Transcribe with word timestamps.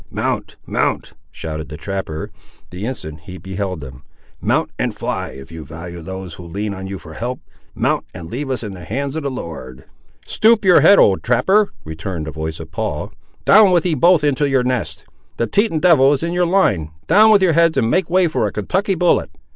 "Mount, 0.09 0.55
mount," 0.65 1.13
shouted 1.29 1.69
the 1.69 1.77
trapper, 1.77 2.31
the 2.71 2.87
instant 2.87 3.19
he 3.25 3.37
beheld 3.37 3.81
them; 3.81 4.03
"mount 4.41 4.71
and 4.79 4.95
fly, 4.95 5.27
if 5.27 5.51
you 5.51 5.63
value 5.63 6.01
those 6.01 6.33
who 6.33 6.43
lean 6.43 6.73
on 6.73 6.87
you 6.87 6.97
for 6.97 7.13
help. 7.13 7.39
Mount, 7.75 8.03
and 8.11 8.27
leave 8.27 8.49
us 8.49 8.63
in 8.63 8.73
the 8.73 8.83
hands 8.83 9.15
of 9.15 9.21
the 9.21 9.29
Lord." 9.29 9.85
"Stoop 10.25 10.65
your 10.65 10.81
head, 10.81 10.97
old 10.97 11.21
trapper," 11.21 11.71
returned 11.83 12.25
the 12.25 12.31
voice 12.31 12.59
of 12.59 12.71
Paul, 12.71 13.13
"down 13.45 13.69
with 13.69 13.85
ye 13.85 13.93
both 13.93 14.23
into 14.23 14.49
your 14.49 14.63
nest. 14.63 15.05
The 15.37 15.45
Teton 15.45 15.77
devil 15.77 16.13
is 16.13 16.23
in 16.23 16.33
your 16.33 16.47
line; 16.47 16.89
down 17.05 17.29
with 17.29 17.43
your 17.43 17.53
heads 17.53 17.77
and 17.77 17.91
make 17.91 18.09
way 18.09 18.27
for 18.27 18.47
a 18.47 18.51
Kentucky 18.51 18.95
bullet." 18.95 19.29